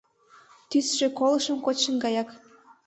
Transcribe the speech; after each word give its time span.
Тӱсшӧ 0.69 1.07
колышым 1.19 1.57
кочшын 1.65 1.95
гаяк. 2.03 2.29